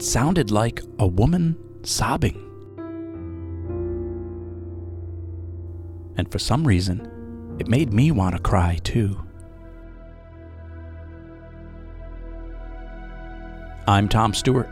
[0.00, 2.38] It sounded like a woman sobbing.
[6.16, 7.06] And for some reason,
[7.60, 9.22] it made me want to cry too.
[13.86, 14.70] I'm Tom Stewart,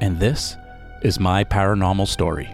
[0.00, 0.56] and this
[1.02, 2.52] is my paranormal story.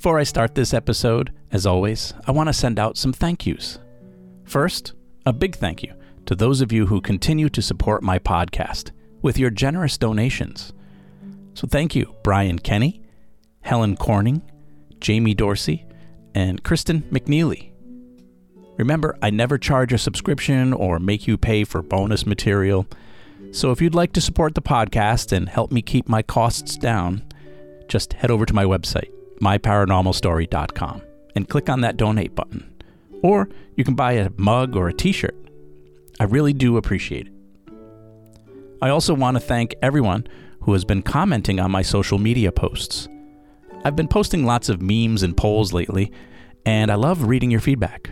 [0.00, 3.78] Before I start this episode, as always, I want to send out some thank yous.
[4.44, 4.94] First,
[5.26, 5.92] a big thank you
[6.24, 10.72] to those of you who continue to support my podcast with your generous donations.
[11.52, 13.02] So thank you, Brian Kenny,
[13.60, 14.40] Helen Corning,
[15.00, 15.84] Jamie Dorsey,
[16.34, 17.72] and Kristen McNeely.
[18.78, 22.86] Remember, I never charge a subscription or make you pay for bonus material.
[23.52, 27.22] So if you'd like to support the podcast and help me keep my costs down,
[27.86, 29.10] just head over to my website,
[29.40, 31.02] myparanormalstory.com,
[31.34, 32.66] and click on that donate button.
[33.22, 35.36] Or you can buy a mug or a t shirt.
[36.18, 37.32] I really do appreciate it.
[38.82, 40.26] I also want to thank everyone
[40.62, 43.08] who has been commenting on my social media posts.
[43.84, 46.12] I've been posting lots of memes and polls lately,
[46.66, 48.10] and I love reading your feedback.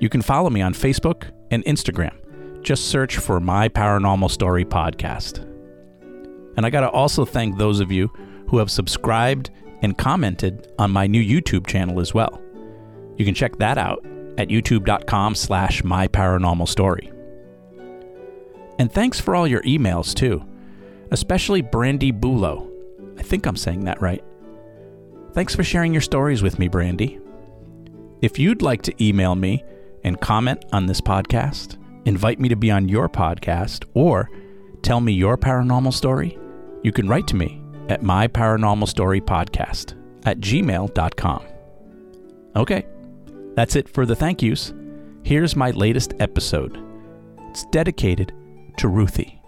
[0.00, 2.14] You can follow me on Facebook and Instagram.
[2.62, 5.38] Just search for My Paranormal Story Podcast.
[6.56, 8.08] And I got to also thank those of you
[8.48, 9.50] who have subscribed
[9.84, 12.40] and commented on my new YouTube channel as well.
[13.16, 14.04] You can check that out
[14.38, 17.12] at youtube.com slash myparanormalstory.
[18.78, 20.42] And thanks for all your emails, too,
[21.10, 22.68] especially Brandy Bulow.
[23.18, 24.24] I think I'm saying that right.
[25.34, 27.20] Thanks for sharing your stories with me, Brandy.
[28.22, 29.62] If you'd like to email me
[30.02, 34.30] and comment on this podcast, invite me to be on your podcast, or
[34.82, 36.38] tell me your paranormal story,
[36.82, 39.94] you can write to me at myparanormalstorypodcast
[40.26, 41.44] at gmail.com.
[42.56, 42.86] Okay,
[43.54, 44.72] that's it for the thank yous.
[45.22, 46.78] Here's my latest episode.
[47.50, 48.32] It's dedicated
[48.78, 49.40] to Ruthie.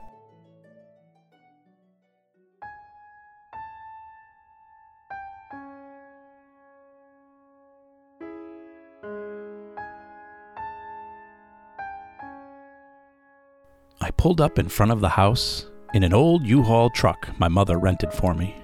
[14.00, 15.66] I pulled up in front of the house
[15.96, 18.54] in an old U Haul truck my mother rented for me.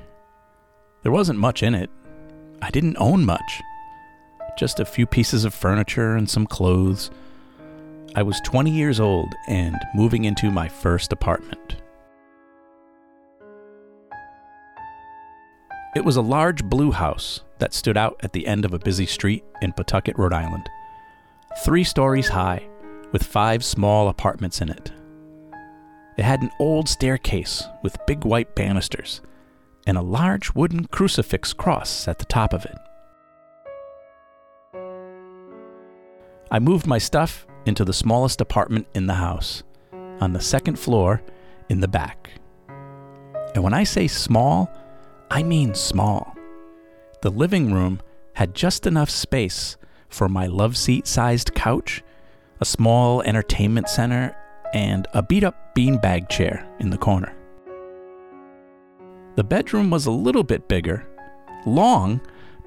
[1.03, 1.89] There wasn't much in it.
[2.61, 3.63] I didn't own much.
[4.59, 7.11] Just a few pieces of furniture and some clothes.
[8.15, 11.77] I was 20 years old and moving into my first apartment.
[15.97, 19.07] It was a large blue house that stood out at the end of a busy
[19.07, 20.69] street in Pawtucket, Rhode Island.
[21.65, 22.69] Three stories high,
[23.11, 24.93] with five small apartments in it.
[26.23, 29.23] It had an old staircase with big white banisters
[29.89, 32.79] and a large wooden crucifix cross at the top of it.
[36.49, 39.65] I moved my stuff into the smallest apartment in the house,
[40.21, 41.21] on the second floor
[41.69, 42.31] in the back.
[43.57, 44.71] And when I say small,
[45.29, 46.37] I mean small.
[47.23, 48.01] The living room
[48.35, 49.77] had just enough space
[50.09, 52.05] for my love seat sized couch,
[52.61, 54.37] a small entertainment center,
[54.73, 57.35] and a beat up beanbag chair in the corner.
[59.37, 61.07] The bedroom was a little bit bigger,
[61.65, 62.21] long,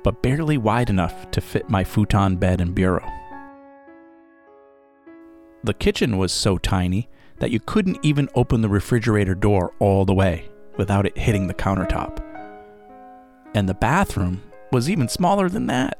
[0.03, 3.07] but barely wide enough to fit my futon bed and bureau.
[5.63, 10.13] The kitchen was so tiny that you couldn't even open the refrigerator door all the
[10.13, 12.21] way without it hitting the countertop.
[13.53, 15.97] And the bathroom was even smaller than that.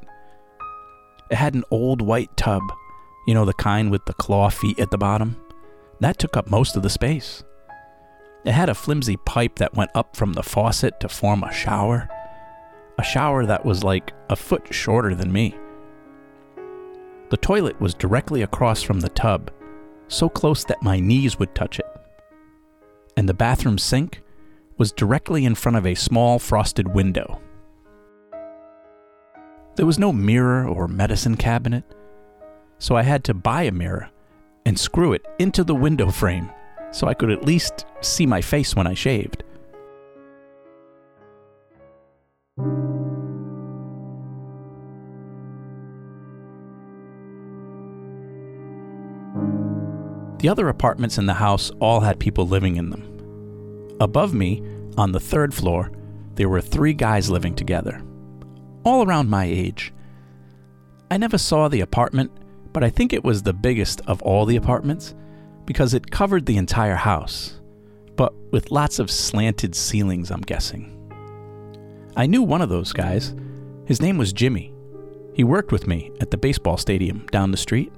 [1.32, 2.62] It had an old white tub,
[3.28, 5.38] you know, the kind with the claw feet at the bottom.
[6.00, 7.44] That took up most of the space.
[8.46, 12.10] It had a flimsy pipe that went up from the faucet to form a shower.
[13.00, 15.56] A shower that was like a foot shorter than me.
[17.30, 19.52] The toilet was directly across from the tub,
[20.08, 21.86] so close that my knees would touch it.
[23.18, 24.22] and the bathroom sink
[24.78, 27.42] was directly in front of a small frosted window.
[29.76, 31.84] There was no mirror or medicine cabinet,
[32.78, 34.10] so I had to buy a mirror
[34.66, 36.50] and screw it into the window frame
[36.92, 39.44] so I could at least see my face when I shaved.
[50.40, 53.96] The other apartments in the house all had people living in them.
[54.00, 54.62] Above me,
[54.98, 55.92] on the third floor,
[56.36, 58.02] there were three guys living together,
[58.84, 59.92] all around my age.
[61.10, 62.32] I never saw the apartment,
[62.76, 65.16] but I think it was the biggest of all the apartments
[65.64, 67.62] because it covered the entire house,
[68.18, 70.92] but with lots of slanted ceilings, I'm guessing.
[72.18, 73.34] I knew one of those guys.
[73.86, 74.74] His name was Jimmy.
[75.34, 77.94] He worked with me at the baseball stadium down the street.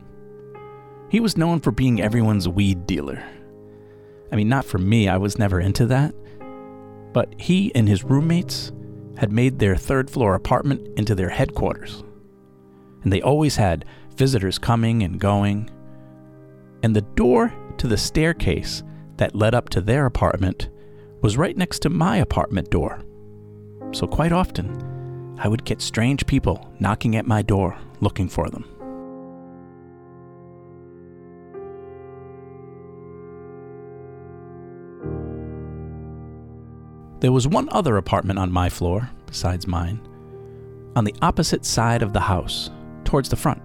[1.10, 3.24] He was known for being everyone's weed dealer.
[4.32, 6.14] I mean, not for me, I was never into that.
[7.14, 8.72] But he and his roommates
[9.18, 12.04] had made their third floor apartment into their headquarters.
[13.02, 13.86] And they always had
[14.18, 15.70] visitors coming and going.
[16.84, 18.84] And the door to the staircase
[19.18, 20.70] that led up to their apartment
[21.22, 23.00] was right next to my apartment door.
[23.92, 28.66] So, quite often, I would get strange people knocking at my door looking for them.
[37.20, 40.00] There was one other apartment on my floor, besides mine,
[40.96, 42.70] on the opposite side of the house,
[43.06, 43.62] towards the front.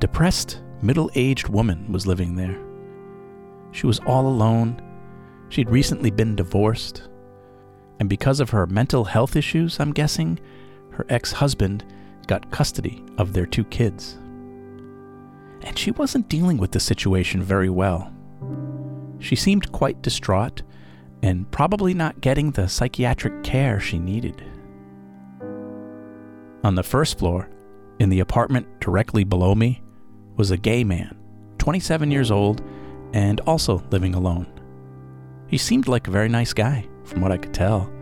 [0.00, 2.58] Depressed, middle aged woman was living there.
[3.70, 4.80] She was all alone.
[5.50, 7.08] She'd recently been divorced.
[7.98, 10.40] And because of her mental health issues, I'm guessing,
[10.92, 11.84] her ex husband
[12.26, 14.14] got custody of their two kids.
[15.62, 18.10] And she wasn't dealing with the situation very well.
[19.18, 20.62] She seemed quite distraught
[21.22, 24.42] and probably not getting the psychiatric care she needed.
[26.64, 27.50] On the first floor,
[27.98, 29.82] in the apartment directly below me,
[30.40, 31.14] was a gay man,
[31.58, 32.62] 27 years old,
[33.12, 34.46] and also living alone.
[35.48, 37.92] He seemed like a very nice guy, from what I could tell,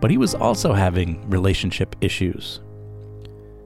[0.00, 2.58] but he was also having relationship issues.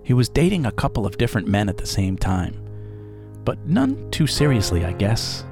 [0.02, 2.60] He was dating a couple of different men at the same time,
[3.42, 5.46] but none too seriously, I guess.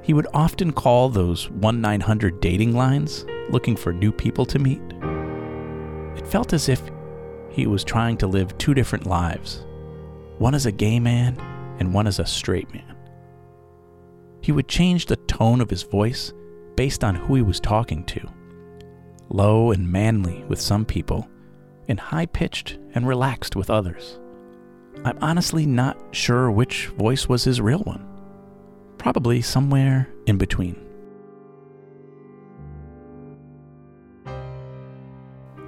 [0.00, 4.80] He would often call those 1 900 dating lines looking for new people to meet.
[6.16, 6.80] It felt as if
[7.50, 9.62] he was trying to live two different lives
[10.38, 11.38] one as a gay man
[11.78, 12.96] and one as a straight man.
[14.40, 16.32] He would change the tone of his voice
[16.76, 18.28] based on who he was talking to
[19.28, 21.28] low and manly with some people,
[21.88, 24.20] and high pitched and relaxed with others.
[25.04, 28.06] I'm honestly not sure which voice was his real one
[28.98, 30.74] probably somewhere in between.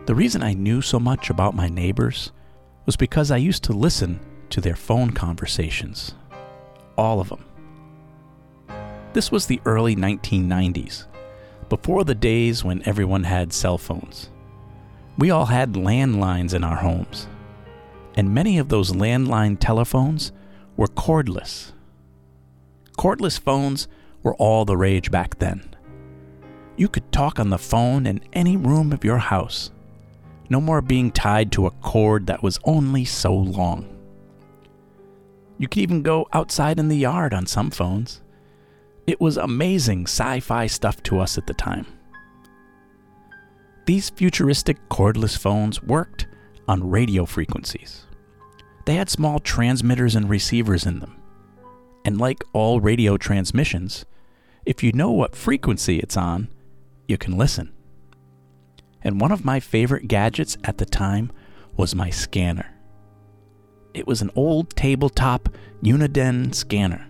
[0.06, 2.32] The reason I knew so much about my neighbors
[2.84, 4.19] was because I used to listen
[4.50, 6.14] to their phone conversations.
[6.96, 7.44] All of them.
[9.12, 11.06] This was the early 1990s,
[11.68, 14.30] before the days when everyone had cell phones.
[15.16, 17.26] We all had landlines in our homes,
[18.14, 20.32] and many of those landline telephones
[20.76, 21.72] were cordless
[22.98, 23.86] Cordless phones
[24.24, 25.62] were all the rage back then.
[26.76, 29.70] You could talk on the phone in any room of your house.
[30.50, 33.87] No more being tied to a cord that was only so long.
[35.58, 38.22] You could even go outside in the yard on some phones.
[39.06, 41.86] It was amazing sci fi stuff to us at the time.
[43.86, 46.26] These futuristic cordless phones worked
[46.68, 48.04] on radio frequencies.
[48.84, 51.20] They had small transmitters and receivers in them.
[52.04, 54.04] And like all radio transmissions,
[54.64, 56.48] if you know what frequency it's on,
[57.06, 57.72] you can listen.
[59.02, 61.32] And one of my favorite gadgets at the time
[61.76, 62.77] was my scanner.
[63.95, 65.49] It was an old tabletop
[65.83, 67.09] Uniden scanner.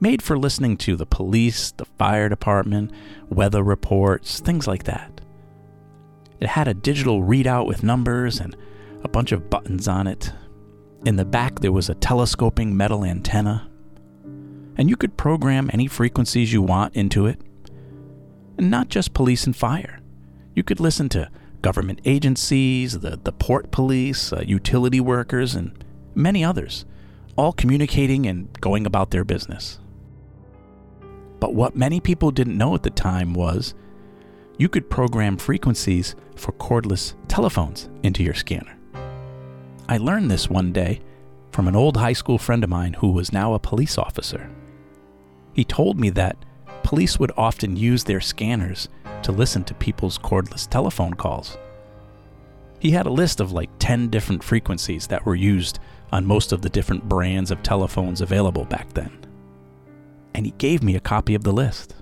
[0.00, 2.92] Made for listening to the police, the fire department,
[3.28, 5.20] weather reports, things like that.
[6.40, 8.56] It had a digital readout with numbers and
[9.04, 10.32] a bunch of buttons on it,
[11.04, 13.68] in the back, there was a telescoping metal antenna,
[14.76, 17.40] and you could program any frequencies you want into it.
[18.56, 19.98] And not just police and fire.
[20.54, 21.28] You could listen to
[21.62, 26.84] government agencies, the, the port police, uh, utility workers, and many others,
[27.36, 29.78] all communicating and going about their business.
[31.40, 33.74] But what many people didn't know at the time was
[34.58, 38.76] you could program frequencies for cordless telephones into your scanner.
[39.88, 41.00] I learned this one day
[41.50, 44.50] from an old high school friend of mine who was now a police officer.
[45.52, 46.36] He told me that
[46.82, 48.88] police would often use their scanners
[49.22, 51.56] to listen to people's cordless telephone calls.
[52.80, 55.78] He had a list of like 10 different frequencies that were used
[56.10, 59.24] on most of the different brands of telephones available back then.
[60.34, 61.94] And he gave me a copy of the list.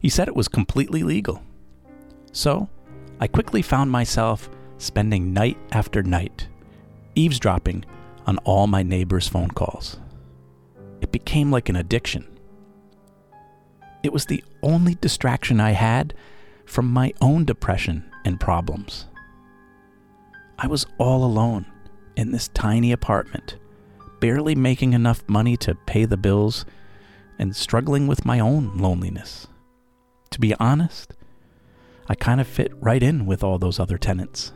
[0.00, 1.42] He said it was completely legal.
[2.32, 2.68] So,
[3.20, 6.48] I quickly found myself spending night after night
[7.14, 7.84] eavesdropping
[8.26, 9.98] on all my neighbors' phone calls.
[11.00, 12.37] It became like an addiction.
[14.02, 16.14] It was the only distraction I had
[16.64, 19.06] from my own depression and problems.
[20.58, 21.66] I was all alone
[22.16, 23.56] in this tiny apartment,
[24.20, 26.64] barely making enough money to pay the bills
[27.38, 29.46] and struggling with my own loneliness.
[30.30, 31.14] To be honest,
[32.08, 34.52] I kind of fit right in with all those other tenants.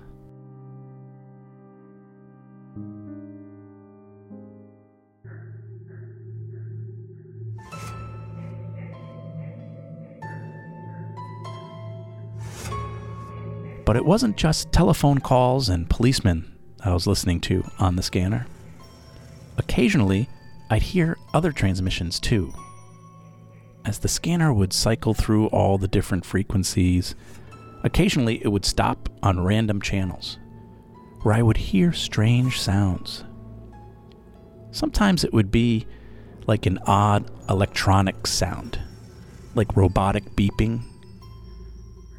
[13.93, 16.51] But it wasn't just telephone calls and policemen
[16.83, 18.47] I was listening to on the scanner.
[19.59, 20.31] Occasionally,
[20.71, 22.55] I'd hear other transmissions too.
[23.85, 27.15] As the scanner would cycle through all the different frequencies,
[27.85, 30.39] occasionally it would stop on random channels
[31.21, 33.25] where I would hear strange sounds.
[34.71, 35.87] Sometimes it would be
[36.47, 38.81] like an odd electronic sound,
[39.55, 40.83] like robotic beeping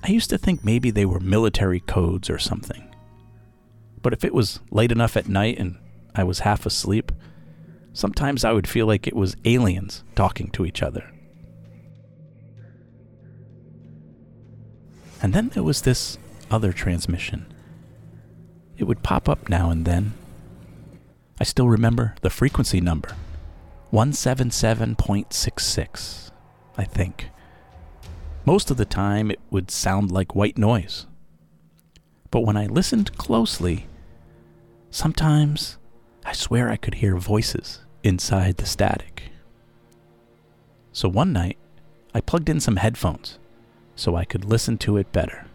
[0.04, 2.94] I used to think maybe they were military codes or something.
[4.02, 5.78] But if it was late enough at night and
[6.14, 7.14] I was half asleep,
[7.94, 11.10] sometimes I would feel like it was aliens talking to each other.
[15.22, 16.18] And then there was this
[16.52, 17.46] other transmission.
[18.78, 20.16] It would pop up now and then.
[21.40, 23.16] I still remember the frequency number
[23.94, 26.32] 177.66,
[26.78, 27.30] I think.
[28.46, 31.06] Most of the time, it would sound like white noise.
[32.30, 33.88] But when I listened closely,
[34.90, 35.78] sometimes
[36.26, 39.24] I swear I could hear voices inside the static.
[40.92, 41.58] So one night,
[42.14, 43.40] I plugged in some headphones
[43.96, 45.46] so I could listen to it better.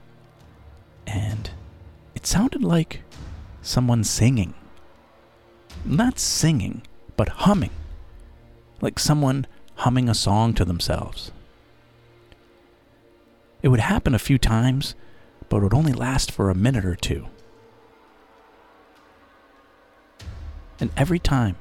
[1.07, 1.50] And
[2.14, 3.02] it sounded like
[3.61, 4.54] someone singing.
[5.85, 6.83] Not singing,
[7.16, 7.71] but humming.
[8.80, 11.33] Like someone humming a song to themselves.
[13.69, 14.95] It would happen a few times,
[15.51, 17.27] but it would only last for a minute or two.
[20.81, 21.57] And every time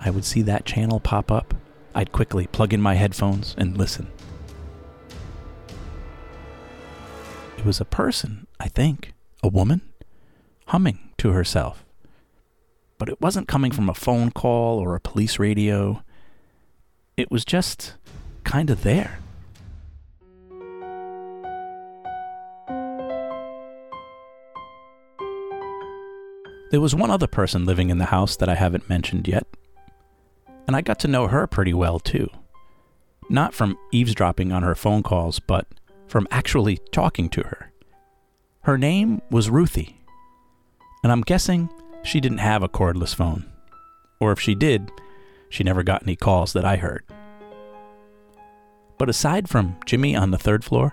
[0.00, 1.52] I would see that channel pop up,
[1.94, 4.10] I'd quickly plug in my headphones and listen.
[7.58, 9.82] It was a person, I think, a woman,
[10.68, 11.84] humming to herself.
[12.96, 16.02] But it wasn't coming from a phone call or a police radio.
[17.18, 17.96] It was just
[18.44, 19.18] kind of there.
[26.74, 29.46] There was one other person living in the house that I haven't mentioned yet,
[30.66, 32.28] and I got to know her pretty well too.
[33.30, 35.68] Not from eavesdropping on her phone calls, but
[36.08, 37.70] from actually talking to her.
[38.62, 40.00] Her name was Ruthie,
[41.04, 41.70] and I'm guessing
[42.02, 43.48] she didn't have a cordless phone.
[44.18, 44.90] Or if she did,
[45.50, 47.04] she never got any calls that I heard.
[48.98, 50.92] But aside from Jimmy on the third floor,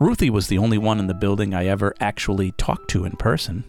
[0.00, 3.64] Ruthie was the only one in the building I ever actually talked to in person.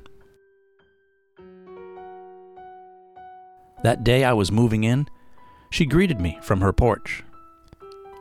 [3.83, 5.07] That day I was moving in,
[5.69, 7.23] she greeted me from her porch.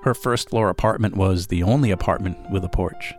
[0.02, 3.14] Her first floor apartment was the only apartment with a porch.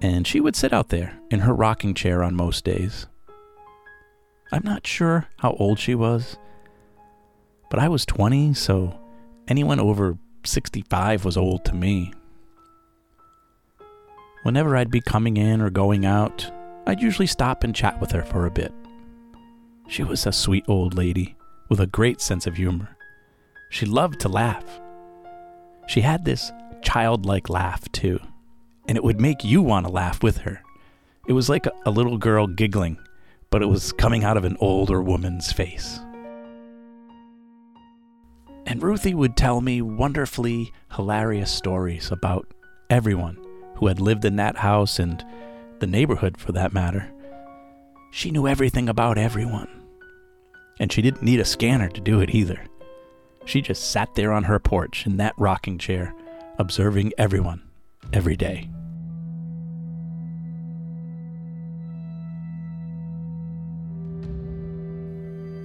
[0.00, 3.06] And she would sit out there in her rocking chair on most days.
[4.52, 6.38] I'm not sure how old she was,
[7.70, 8.98] but I was 20, so
[9.48, 12.12] anyone over 65 was old to me.
[14.44, 16.50] Whenever I'd be coming in or going out,
[16.86, 18.72] I'd usually stop and chat with her for a bit.
[19.88, 21.34] She was a sweet old lady
[21.70, 22.94] with a great sense of humor.
[23.70, 24.64] She loved to laugh.
[25.86, 26.52] She had this
[26.82, 28.20] childlike laugh, too,
[28.86, 30.62] and it would make you want to laugh with her.
[31.26, 32.98] It was like a, little girl giggling,
[33.50, 36.00] but it was coming out of an older woman's face.
[38.66, 42.52] And Ruthie would tell me wonderfully hilarious stories about
[42.90, 43.38] everyone
[43.76, 45.24] who had lived in that house and
[45.78, 47.10] the neighborhood for that matter.
[48.10, 49.68] She knew everything about everyone.
[50.80, 52.64] And she didn't need a scanner to do it either.
[53.44, 56.14] She just sat there on her porch in that rocking chair,
[56.58, 57.62] observing everyone
[58.12, 58.68] every day.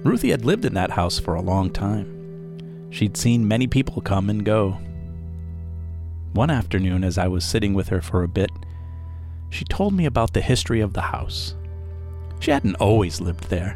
[0.04, 2.90] Ruthie had lived in that house for a long time.
[2.90, 4.78] She'd seen many people come and go.
[6.34, 8.50] One afternoon, as I was sitting with her for a bit,
[9.50, 11.54] she told me about the history of the house.
[12.44, 13.74] She hadn't always lived there,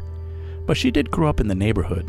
[0.67, 2.07] but she did grow up in the neighborhood,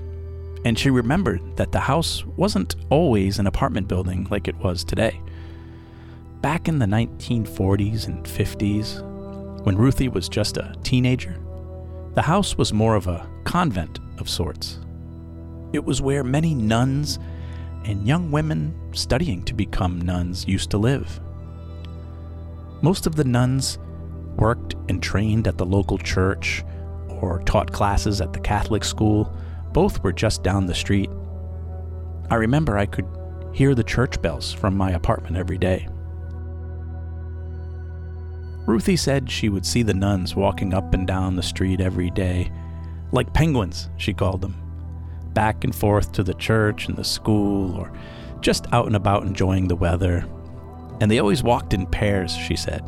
[0.63, 5.23] and she remembered that the house wasn't always an apartment building like it was today.
[6.43, 11.41] Back in the 1940s and 50s, when Ruthie was just a teenager,
[12.13, 14.81] the house was more of a convent of sorts.
[15.73, 17.19] It was where many nuns
[17.87, 21.21] and young women studying to become nuns used to live.
[22.83, 23.79] Most of the nuns
[24.41, 26.65] worked and trained at the local church
[27.09, 29.33] or taught classes at the Catholic school.
[29.73, 31.11] Both were just down the street.
[32.31, 33.07] I remember I could
[33.53, 35.87] hear the church bells from my apartment every day.
[38.67, 42.53] Ruthie said she would see the nuns walking up and down the street every day,
[43.11, 44.55] like penguins, she called them,
[45.35, 47.93] back and forth to the church and the school, or
[48.41, 50.25] just out and about enjoying the weather.
[51.01, 52.85] And they always walked in pairs, she said.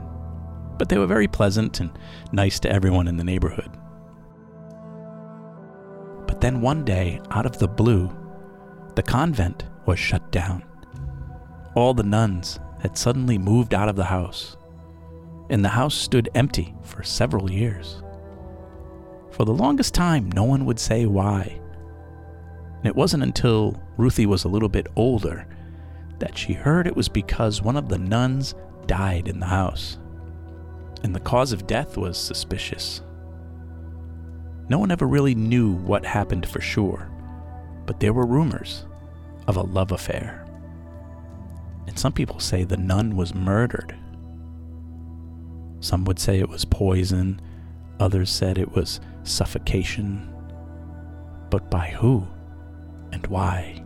[0.78, 1.90] But they were very pleasant and
[2.32, 3.70] nice to everyone in the neighborhood.
[6.26, 8.10] But then one day, out of the blue,
[8.94, 10.64] the convent was shut down.
[11.74, 14.56] All the nuns had suddenly moved out of the house
[15.52, 18.02] and the house stood empty for several years.
[19.30, 21.60] For the longest time, no one would say why.
[22.78, 25.46] And it wasn't until Ruthie was a little bit older
[26.20, 28.54] that she heard it was because one of the nuns
[28.86, 29.98] died in the house.
[31.02, 33.02] And the cause of death was suspicious.
[34.68, 37.10] No one ever really knew what happened for sure,
[37.86, 38.86] but there were rumors
[39.46, 40.46] of a love affair.
[41.86, 43.96] And some people say the nun was murdered
[45.82, 47.40] some would say it was poison,
[47.98, 50.32] others said it was suffocation.
[51.50, 52.24] But by who
[53.12, 53.84] and why?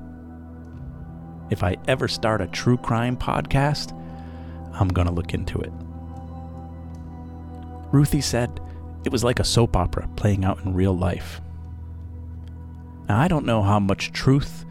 [1.49, 3.99] If I ever start a true crime podcast,
[4.75, 5.73] I'm going to look into it.
[7.93, 8.61] Ruthie said
[9.05, 11.41] it was like a soap opera playing out in real life.
[13.09, 14.65] Now, I don't know how much truth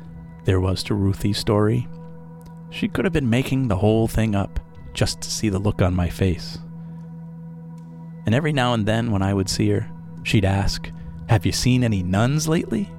[0.44, 1.88] there was to Ruthie's story.
[2.70, 4.60] She could have been making the whole thing up
[4.94, 6.58] just to see the look on my face.
[8.26, 9.90] And every now and then, when I would see her,
[10.24, 10.92] she'd ask,
[11.30, 12.92] Have you seen any nuns lately?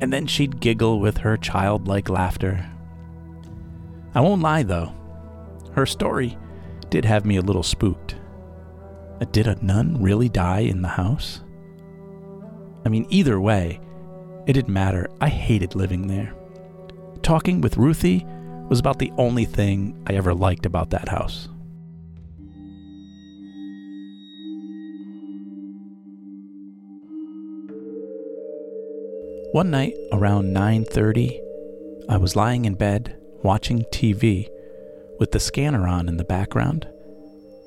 [0.00, 2.64] And then she'd giggle with her childlike laughter.
[4.14, 4.94] I won't lie, though,
[5.72, 6.38] her story
[6.88, 8.16] did have me a little spooked.
[9.20, 11.40] Uh, did a nun really die in the house?
[12.84, 13.80] I mean, either way,
[14.46, 15.08] it didn't matter.
[15.20, 16.34] I hated living there.
[17.22, 18.26] Talking with Ruthie
[18.68, 21.48] was about the only thing I ever liked about that house.
[29.52, 31.40] One night around 9:30,
[32.08, 34.48] I was lying in bed watching TV
[35.20, 36.88] with the scanner on in the background,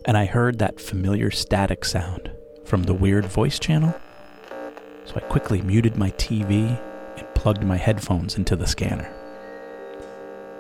[0.07, 2.31] and I heard that familiar static sound
[2.63, 3.93] from the weird voice channel.
[5.05, 6.79] So I quickly muted my TV
[7.17, 9.13] and plugged my headphones into the scanner.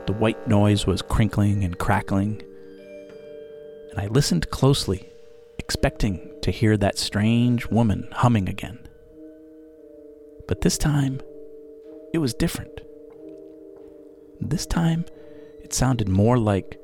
[0.05, 2.41] The white noise was crinkling and crackling,
[3.91, 5.09] and I listened closely,
[5.57, 8.79] expecting to hear that strange woman humming again.
[10.47, 11.21] But this time,
[12.13, 12.81] it was different.
[14.39, 15.05] This time,
[15.63, 16.79] it sounded more like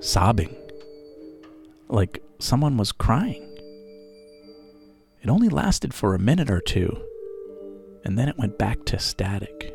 [0.00, 0.56] sobbing,
[1.88, 3.50] like someone was crying.
[5.22, 7.02] It only lasted for a minute or two,
[8.04, 9.74] and then it went back to static.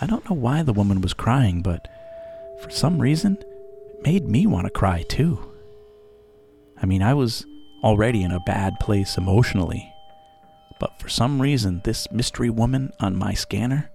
[0.00, 1.86] I don't know why the woman was crying, but
[2.62, 5.38] for some reason, it made me want to cry too.
[6.82, 7.46] I mean, I was
[7.82, 9.90] already in a bad place emotionally
[10.80, 13.90] but for some reason, this mystery woman on my scanner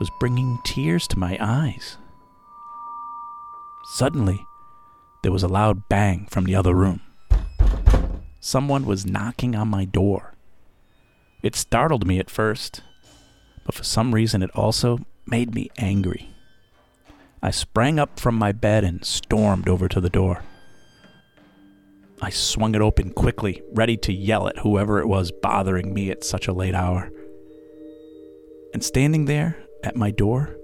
[0.00, 1.98] was bringing tears to my eyes.
[3.92, 4.44] Suddenly,
[5.24, 7.00] there was a loud bang from the other room.
[8.40, 10.34] Someone was knocking on my door.
[11.42, 12.82] It startled me at first,
[13.64, 16.28] but for some reason it also made me angry.
[17.42, 20.42] I sprang up from my bed and stormed over to the door.
[22.20, 26.22] I swung it open quickly, ready to yell at whoever it was bothering me at
[26.22, 27.10] such a late hour.
[28.74, 30.54] And standing there at my door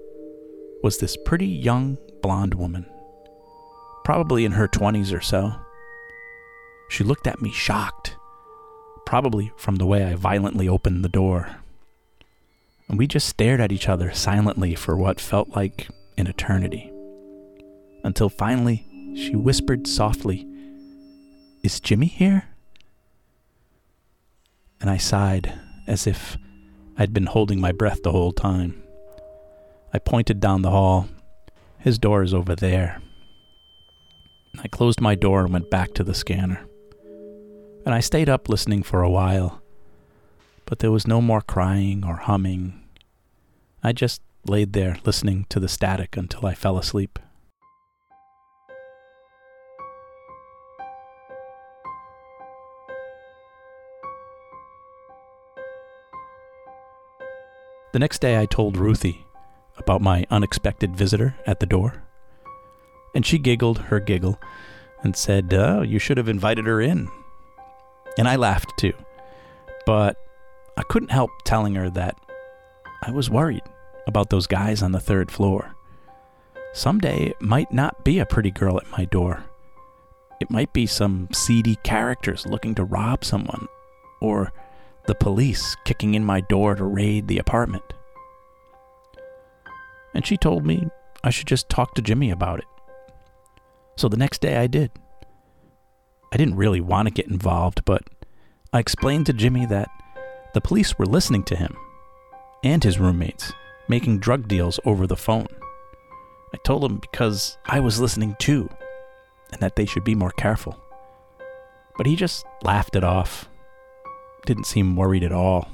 [0.83, 2.85] was this pretty young blonde woman,
[4.03, 5.53] probably in her 20s or so.
[6.89, 8.15] She looked at me shocked,
[9.05, 11.49] probably from the way I violently opened the door.
[12.87, 15.87] And we just stared at each other silently for what felt like
[16.17, 16.91] an eternity.
[18.03, 18.85] Until finally,
[19.15, 20.47] she whispered softly
[21.63, 22.45] is Jimmy here?
[24.79, 25.53] And I sighed,
[25.85, 26.35] as if
[26.97, 28.81] I'd been holding my breath the whole time.
[29.93, 31.07] I pointed down the hall,
[31.77, 32.99] His door is over there.
[34.63, 36.67] I closed my door and went back to the scanner.
[37.83, 39.63] And I stayed up listening for a while,
[40.65, 42.79] but there was no more crying or humming.
[43.83, 47.17] I just laid there listening to the static until I fell asleep.
[57.93, 59.25] The next day, I told Ruthie
[59.77, 62.03] about my unexpected visitor at the door.
[63.13, 64.39] And she giggled her giggle
[65.03, 67.09] and said, Oh, you should have invited her in.
[68.17, 68.93] And I laughed too.
[69.85, 70.17] But
[70.77, 72.15] I couldn't help telling her that
[73.03, 73.63] I was worried
[74.07, 75.75] about those guys on the third floor.
[76.73, 79.43] Someday it might not be a pretty girl at my door.
[80.39, 83.67] It might be some seedy characters looking to rob someone,
[84.21, 84.51] or
[85.05, 87.83] the police kicking in my door to raid the apartment.
[90.13, 90.87] And she told me
[91.23, 92.65] I should just talk to Jimmy about it.
[94.01, 94.89] So the next day I did.
[96.33, 98.01] I didn't really want to get involved, but
[98.73, 99.89] I explained to Jimmy that
[100.55, 101.77] the police were listening to him
[102.63, 103.53] and his roommates
[103.87, 105.45] making drug deals over the phone.
[106.51, 108.71] I told him because I was listening too
[109.51, 110.79] and that they should be more careful.
[111.95, 113.47] But he just laughed it off
[114.47, 115.69] didn't seem worried at all.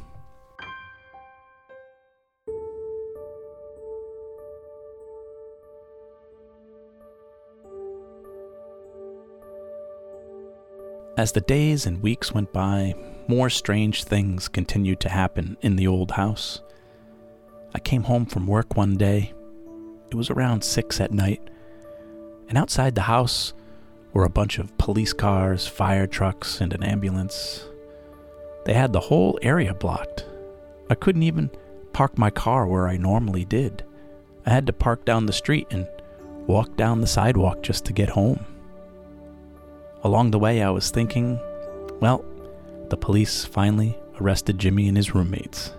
[11.17, 12.93] As the days and weeks went by,
[13.27, 16.61] more strange things continued to happen in the old house.
[17.73, 19.33] I came home from work one day.
[20.11, 21.41] It was around six at night,
[22.47, 23.55] and outside the house
[24.13, 27.65] were a bunch of police cars, fire trucks, and an ambulance.
[28.65, 30.23] They had the whole area blocked.
[30.87, 31.49] I couldn't even
[31.93, 33.83] park my car where I normally did.
[34.45, 35.87] I had to park down the street and
[36.45, 38.45] walk down the sidewalk just to get home.
[40.03, 41.39] Along the way, I was thinking,
[41.99, 42.23] well,
[42.89, 45.73] the police finally arrested Jimmy and his roommates.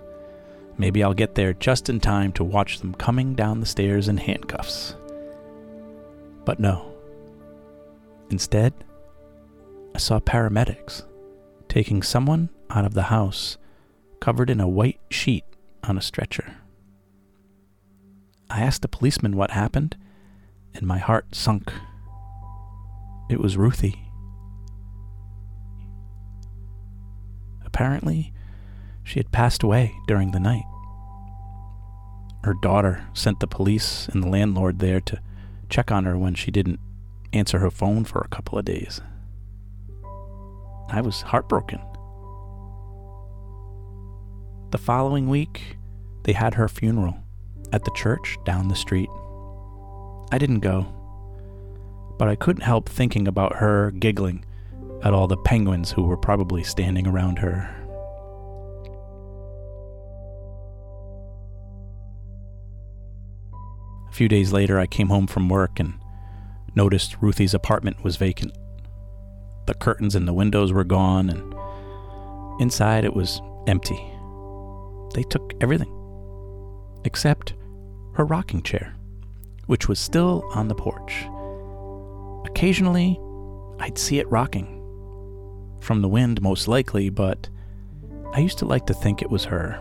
[0.76, 4.16] Maybe I'll get there just in time to watch them coming down the stairs in
[4.18, 4.94] handcuffs.
[6.44, 6.92] But no.
[8.30, 8.72] Instead,
[9.94, 11.02] I saw paramedics
[11.68, 13.58] taking someone out of the house,
[14.20, 15.44] covered in a white sheet
[15.84, 16.56] on a stretcher.
[18.50, 19.96] I asked the policeman what happened,
[20.74, 21.72] and my heart sunk.
[23.28, 24.07] It was Ruthie.
[27.78, 28.32] Apparently,
[29.04, 30.64] she had passed away during the night.
[32.42, 35.20] Her daughter sent the police and the landlord there to
[35.68, 36.80] check on her when she didn't
[37.32, 39.00] answer her phone for a couple of days.
[40.88, 41.78] I was heartbroken.
[44.72, 45.76] The following week,
[46.24, 47.18] they had her funeral
[47.72, 49.08] at the church down the street.
[50.32, 50.92] I didn't go,
[52.18, 54.44] but I couldn't help thinking about her giggling
[55.02, 57.74] at all the penguins who were probably standing around her.
[64.08, 65.94] A few days later, I came home from work and
[66.74, 68.56] noticed Ruthie's apartment was vacant.
[69.66, 71.54] The curtains and the windows were gone, and
[72.60, 74.00] inside it was empty.
[75.14, 75.94] They took everything
[77.04, 77.54] except
[78.14, 78.96] her rocking chair,
[79.66, 81.26] which was still on the porch.
[82.50, 83.20] Occasionally,
[83.78, 84.77] I'd see it rocking.
[85.80, 87.48] From the wind, most likely, but
[88.34, 89.80] I used to like to think it was her.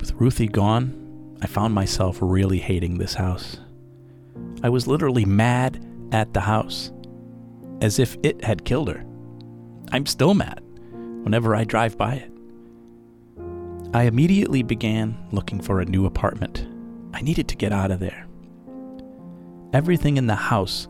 [0.00, 3.58] With Ruthie gone, I found myself really hating this house.
[4.62, 6.92] I was literally mad at the house,
[7.82, 9.04] as if it had killed her.
[9.92, 10.62] I'm still mad
[11.22, 12.32] whenever I drive by it.
[13.96, 16.66] I immediately began looking for a new apartment.
[17.14, 18.26] I needed to get out of there.
[19.72, 20.86] Everything in the house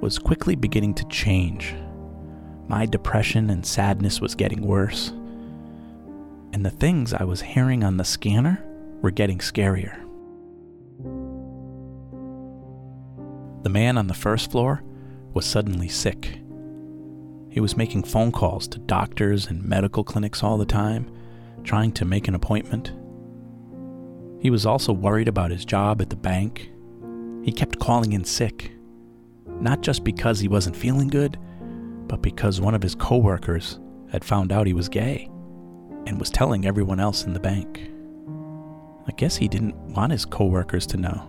[0.00, 1.72] was quickly beginning to change.
[2.66, 5.10] My depression and sadness was getting worse.
[6.52, 8.60] And the things I was hearing on the scanner
[9.02, 9.96] were getting scarier.
[13.62, 14.82] The man on the first floor
[15.32, 16.40] was suddenly sick.
[17.50, 21.08] He was making phone calls to doctors and medical clinics all the time,
[21.64, 22.92] trying to make an appointment.
[24.40, 26.70] He was also worried about his job at the bank.
[27.44, 28.72] He kept calling in sick,
[29.46, 31.38] not just because he wasn't feeling good,
[32.08, 33.78] but because one of his coworkers
[34.10, 35.28] had found out he was gay
[36.06, 37.88] and was telling everyone else in the bank.
[39.06, 41.28] I guess he didn't want his coworkers to know.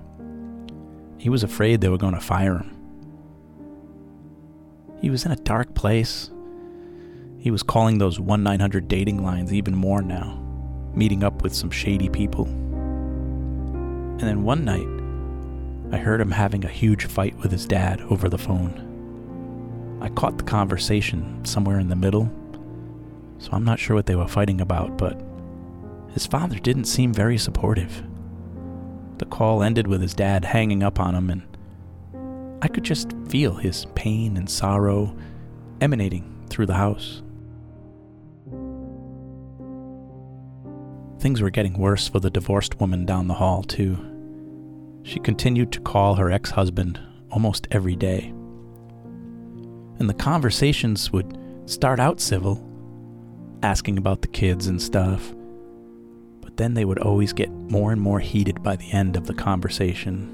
[1.17, 2.75] He was afraid they were going to fire him.
[4.99, 6.31] He was in a dark place,
[7.43, 10.41] He was calling those 1 900 dating lines even more now,
[10.95, 12.45] meeting up with some shady people.
[12.45, 14.87] And then one night,
[15.93, 19.99] I heard him having a huge fight with his dad over the phone.
[20.01, 22.31] I caught the conversation somewhere in the middle,
[23.39, 25.21] so I'm not sure what they were fighting about, but
[26.13, 28.03] his father didn't seem very supportive.
[29.17, 31.41] The call ended with his dad hanging up on him, and
[32.61, 35.13] I could just feel his pain and sorrow
[35.81, 37.21] emanating through the house.
[41.23, 43.97] Things were getting worse for the divorced woman down the hall, too.
[45.03, 46.99] She continued to call her ex husband
[47.31, 48.33] almost every day.
[49.99, 52.61] And the conversations would start out civil,
[53.63, 55.33] asking about the kids and stuff,
[56.41, 59.33] but then they would always get more and more heated by the end of the
[59.33, 60.29] conversation.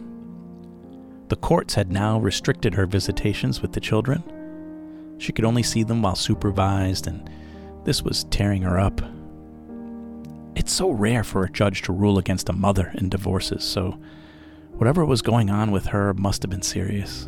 [1.27, 4.23] The courts had now restricted her visitations with the children.
[5.19, 7.29] She could only see them while supervised, and
[7.83, 9.03] this was tearing her up.
[10.55, 13.99] It's so rare for a judge to rule against a mother in divorces, so
[14.71, 17.27] whatever was going on with her must have been serious.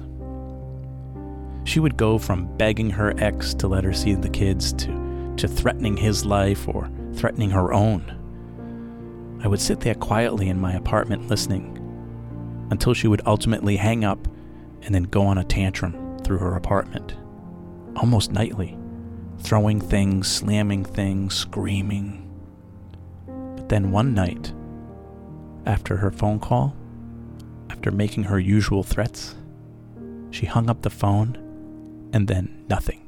[1.63, 5.47] She would go from begging her ex to let her see the kids to, to
[5.47, 8.17] threatening his life or threatening her own.
[9.43, 11.77] I would sit there quietly in my apartment listening
[12.71, 14.27] until she would ultimately hang up
[14.83, 17.15] and then go on a tantrum through her apartment,
[17.95, 18.77] almost nightly,
[19.39, 22.20] throwing things, slamming things, screaming.
[23.71, 24.51] Then one night,
[25.65, 26.75] after her phone call,
[27.69, 29.35] after making her usual threats,
[30.29, 31.37] she hung up the phone
[32.11, 33.07] and then nothing.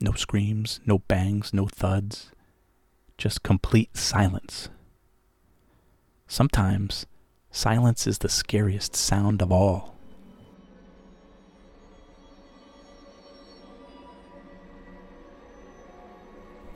[0.00, 2.30] No screams, no bangs, no thuds,
[3.18, 4.68] just complete silence.
[6.28, 7.04] Sometimes
[7.50, 9.95] silence is the scariest sound of all.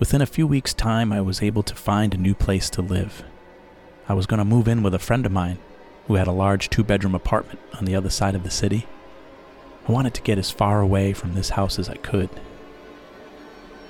[0.00, 3.22] Within a few weeks' time, I was able to find a new place to live.
[4.08, 5.58] I was going to move in with a friend of mine
[6.06, 8.86] who had a large two bedroom apartment on the other side of the city.
[9.86, 12.30] I wanted to get as far away from this house as I could.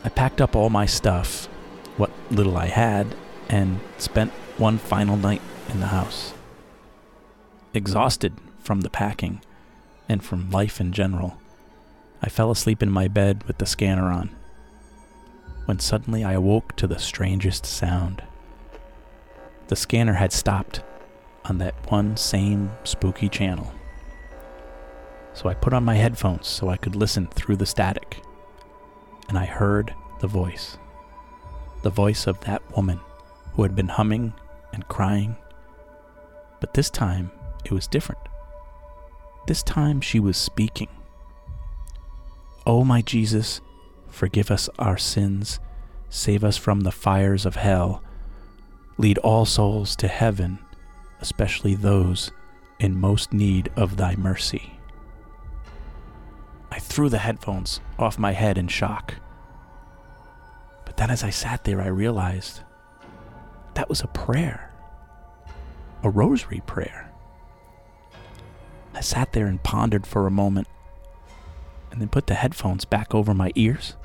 [0.03, 1.47] I packed up all my stuff,
[1.97, 3.15] what little I had,
[3.49, 6.35] and spent one final night in the house.
[7.73, 9.43] Exhausted from the packing
[10.09, 11.39] and from life in general,
[12.21, 14.35] I fell asleep in my bed with the scanner on
[15.71, 18.25] when suddenly I awoke to the strangest sound.
[19.69, 20.83] The scanner had stopped
[21.45, 23.73] on that one same spooky channel.
[25.33, 28.21] So I put on my headphones so I could listen through the static.
[29.29, 30.77] And I heard the voice.
[31.83, 32.99] The voice of that woman
[33.53, 34.33] who had been humming
[34.73, 35.37] and crying.
[36.59, 37.31] But this time
[37.65, 38.23] it was different.
[39.47, 40.89] This time she was speaking.
[42.67, 43.61] Oh, my Jesus,
[44.11, 45.61] Forgive us our sins,
[46.09, 48.03] save us from the fires of hell,
[48.99, 50.59] lead all souls to heaven,
[51.21, 52.31] especially those
[52.79, 54.75] in most need of thy mercy.
[56.71, 59.15] I threw the headphones off my head in shock.
[60.85, 62.61] But then as I sat there, I realized
[63.75, 64.73] that was a prayer,
[66.03, 67.13] a rosary prayer.
[68.95, 70.69] I sat there and pondered for a moment
[71.91, 73.97] and then put the headphones back over my ears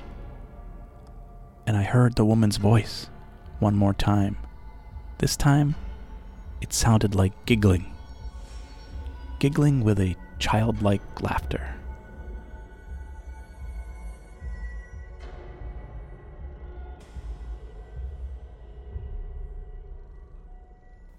[1.68, 3.10] and I heard the woman's voice
[3.60, 4.38] one more time.
[5.18, 5.76] This time,
[6.62, 7.92] it sounded like giggling.
[9.40, 11.76] Giggling with a childlike laughter.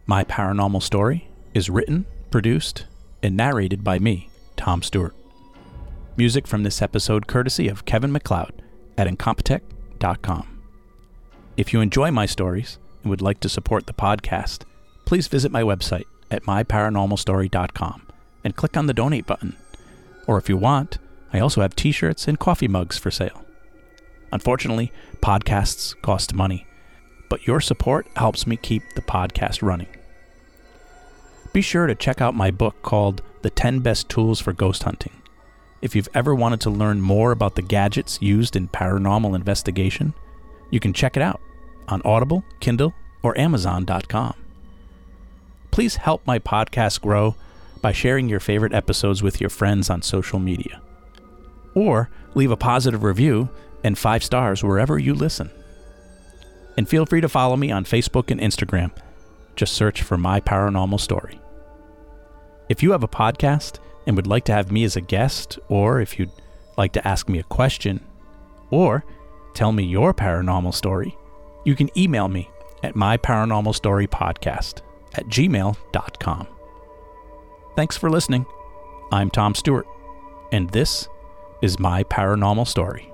[0.09, 2.87] My paranormal story is written, produced,
[3.25, 5.17] and narrated by me, Tom Stewart.
[6.17, 8.63] Music from this episode courtesy of Kevin MacLeod
[8.97, 9.63] at Incompetech
[11.57, 14.65] if you enjoy my stories and would like to support the podcast,
[15.07, 18.07] please visit my website at myparanormalstory.com
[18.45, 19.57] and click on the donate button.
[20.27, 20.99] Or if you want,
[21.33, 23.45] I also have t shirts and coffee mugs for sale.
[24.33, 26.67] Unfortunately, podcasts cost money,
[27.31, 29.89] but your support helps me keep the podcast running.
[31.53, 35.23] Be sure to check out my book called The 10 Best Tools for Ghost Hunting.
[35.87, 40.15] If you've ever wanted to learn more about the gadgets used in paranormal investigation,
[40.69, 41.41] you can check it out
[41.87, 44.35] on Audible, Kindle, or Amazon.com.
[45.71, 47.37] Please help my podcast grow
[47.83, 50.83] by sharing your favorite episodes with your friends on social media.
[51.77, 53.49] Or leave a positive review
[53.85, 55.53] and five stars wherever you listen.
[56.77, 58.91] And feel free to follow me on Facebook and Instagram.
[59.55, 61.41] Just search for My Paranormal Story.
[62.69, 66.01] If you have a podcast and would like to have me as a guest, or
[66.01, 66.31] if you'd
[66.77, 68.05] like to ask me a question,
[68.71, 69.05] or
[69.55, 71.17] tell me your paranormal story,
[71.65, 72.49] you can email me
[72.83, 74.83] at myparanormalstorypodcast
[75.15, 76.47] at gmail.com.
[77.75, 78.47] Thanks for listening.
[79.13, 79.87] I'm Tom Stewart,
[80.53, 81.09] and this
[81.63, 83.13] is My Paranormal Story.